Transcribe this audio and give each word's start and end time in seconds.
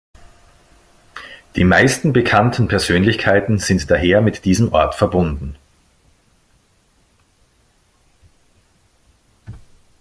Die 1.55 1.63
meisten 1.63 2.11
bekannten 2.11 2.67
Persönlichkeiten 2.67 3.59
sind 3.59 3.91
daher 3.91 4.19
mit 4.21 4.45
diesem 4.45 4.71
Ort 4.73 4.95
verbunden. 4.95 5.55